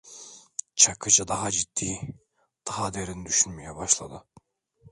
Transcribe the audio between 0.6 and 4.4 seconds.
Çakıcı daha ciddi, daha derin düşünmeye başladı.